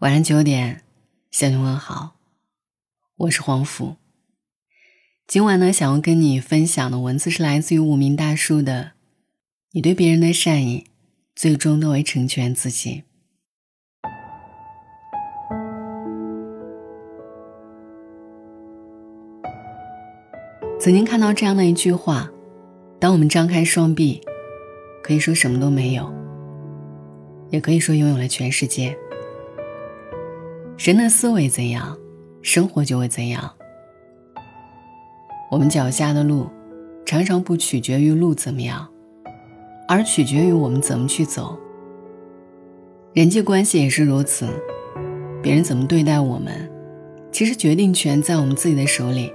[0.00, 0.82] 晚上九点，
[1.30, 2.16] 向你问好，
[3.16, 3.96] 我是黄甫。
[5.26, 8.92] 今晚呢，想要跟你分享的文字是来自于无名大叔的
[9.72, 10.86] ：“你对别人的善意，
[11.34, 13.02] 最终都会成全自己。”
[20.80, 22.30] 曾经看到这样的一句话
[22.98, 24.22] ：“当我们张开双臂，
[25.02, 26.10] 可以说什么都没有，
[27.50, 28.96] 也可以说拥有了全世界。”
[30.82, 31.94] 人的思维怎样，
[32.40, 33.52] 生活就会怎样。
[35.50, 36.48] 我们脚下的路，
[37.04, 38.88] 常常不取决于路怎么样，
[39.86, 41.54] 而取决于我们怎么去走。
[43.12, 44.48] 人际关系也是如此，
[45.42, 46.72] 别人怎么对待我们，
[47.30, 49.30] 其实决定权在我们自己的手里。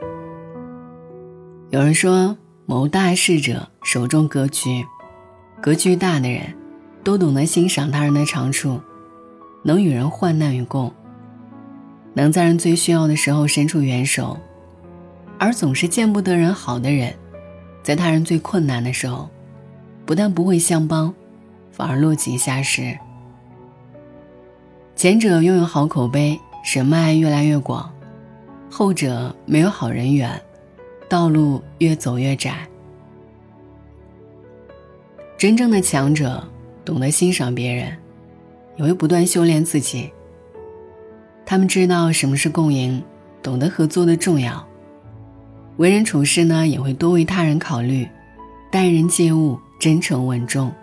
[1.69, 2.35] 有人说，
[2.65, 4.83] 谋大事者手中格局，
[5.61, 6.41] 格局大的人，
[7.03, 8.81] 都懂得欣赏他人的长处，
[9.61, 10.91] 能与人患难与共。
[12.15, 14.39] 能在人最需要的时候伸出援手，
[15.37, 17.13] 而总是见不得人好的人，
[17.83, 19.29] 在他人最困难的时候，
[20.05, 21.13] 不但不会相帮，
[21.73, 22.97] 反而落井下石。
[24.95, 26.39] 前者拥有好口碑，
[26.73, 27.91] 人脉越来越广；
[28.71, 30.41] 后者没有好人缘，
[31.09, 32.65] 道路越走越窄。
[35.37, 36.41] 真正的强者
[36.85, 37.93] 懂得欣赏别人，
[38.77, 40.09] 也会不断修炼自己。
[41.45, 43.03] 他们知道什么是共赢，
[43.43, 44.67] 懂得合作的重要，
[45.77, 48.07] 为人处事呢也会多为他人考虑，
[48.71, 50.73] 待人接物真诚稳重。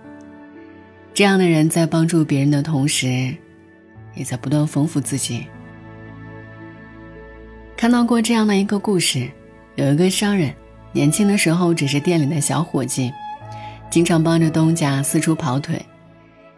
[1.12, 3.34] 这样的人在帮助别人的同时，
[4.14, 5.46] 也在不断丰富自己。
[7.76, 9.28] 看到过这样的一个故事，
[9.74, 10.54] 有一个商人，
[10.92, 13.12] 年轻的时候只是店里的小伙计，
[13.90, 15.84] 经常帮着东家四处跑腿。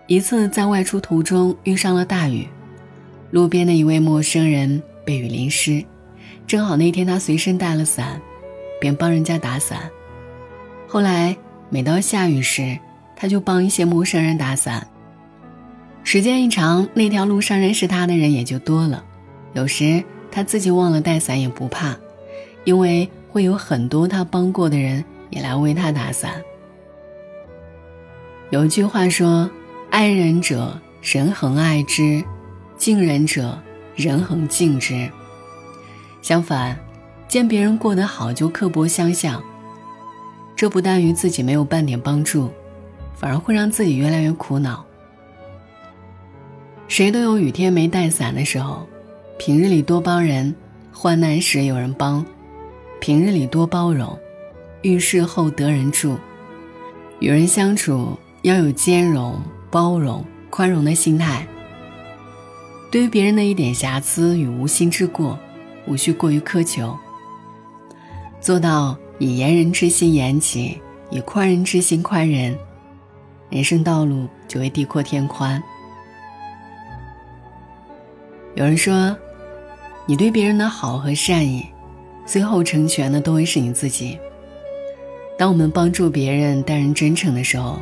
[0.07, 2.47] 一次在外出途中遇上了大雨。
[3.35, 5.85] 路边的一位陌生人被雨淋湿，
[6.47, 8.21] 正好那天他随身带了伞，
[8.81, 9.91] 便帮人家打伞。
[10.87, 11.37] 后来
[11.69, 12.79] 每到下雨时，
[13.17, 14.87] 他就帮一些陌生人打伞。
[16.05, 19.05] 时间一长，那条路上认识他的人也就多了。
[19.53, 21.97] 有时他自己忘了带伞也不怕，
[22.63, 26.41] 因为会有很多他帮过的人也来为他打伞。
[28.51, 29.51] 有一句话说
[29.91, 32.23] ：“爱人者，人恒爱之。”
[32.85, 33.59] 敬人者，
[33.97, 35.11] 人恒敬之。
[36.21, 36.79] 相反，
[37.27, 39.43] 见别人过得好就刻薄相向，
[40.55, 42.51] 这不但于自己没有半点帮助，
[43.15, 44.85] 反而会让自己越来越苦恼。
[46.87, 48.87] 谁都有雨天没带伞的时候，
[49.39, 50.55] 平日里多帮人，
[50.93, 52.23] 患难时有人帮；
[53.01, 54.15] 平日里多包容，
[54.83, 56.19] 遇事后得人助。
[57.19, 59.41] 与人相处要有兼容、
[59.71, 61.47] 包容、宽容的心态。
[62.95, 65.37] 对于别人的一点瑕疵与无心之过，
[65.85, 66.97] 无需过于苛求。
[68.41, 72.57] 做到以严人之心严己，以宽人之心宽人，
[73.51, 75.61] 人生道路就会地阔天宽。
[78.55, 79.17] 有人说，
[80.07, 81.67] 你对别人的好和善意，
[82.25, 84.17] 最后成全的都会是你自己。
[85.37, 87.81] 当我们帮助别人、待人真诚的时候，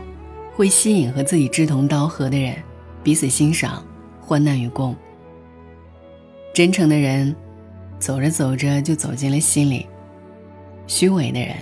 [0.56, 2.56] 会吸引和自己志同道合的人，
[3.02, 3.84] 彼此欣赏。
[4.24, 4.96] 患难与共。
[6.54, 7.34] 真诚的人，
[7.98, 9.86] 走着走着就走进了心里；
[10.86, 11.56] 虚伪的人，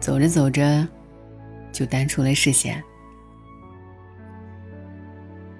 [0.00, 0.88] 走着走着
[1.70, 2.82] 就淡出了视线。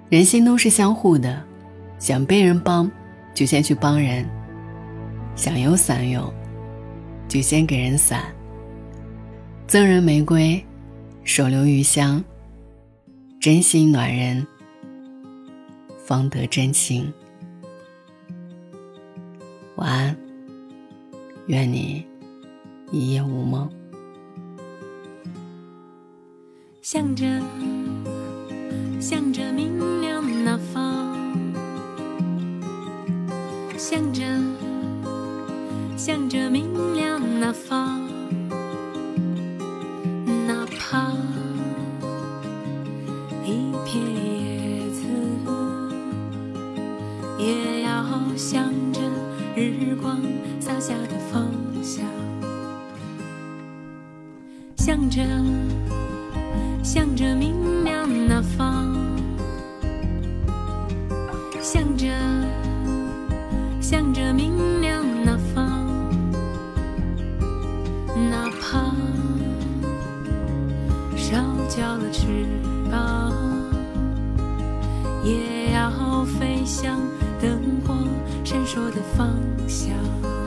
[0.09, 1.41] 人心都是相互的，
[1.99, 2.91] 想被人帮，
[3.33, 4.25] 就先去帮人；
[5.35, 6.33] 想有伞用，
[7.27, 8.23] 就先给人伞。
[9.67, 10.61] 赠人玫瑰，
[11.23, 12.21] 手留余香。
[13.39, 14.45] 真心暖人。
[16.11, 17.09] 方得真情。
[19.77, 20.17] 晚安，
[21.47, 22.05] 愿你
[22.91, 23.71] 一夜无梦。
[26.81, 27.25] 向着，
[28.99, 31.17] 向着明亮那方，
[33.77, 34.21] 向着，
[35.95, 38.00] 向着明亮那方，
[47.41, 48.05] 也要
[48.37, 49.01] 向着
[49.55, 50.21] 日光
[50.59, 51.51] 洒下的方
[51.81, 52.05] 向，
[54.77, 55.23] 向着
[56.83, 58.95] 向着明亮那方，
[61.59, 62.07] 向着
[63.81, 65.67] 向着明亮那方，
[68.29, 68.93] 哪怕
[71.17, 71.37] 烧
[71.67, 72.27] 焦了翅
[72.91, 73.33] 膀，
[75.23, 76.99] 也要飞翔。
[77.41, 78.07] 灯火
[78.43, 79.35] 闪烁的方
[79.67, 80.40] 向。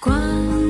[0.00, 0.65] 关。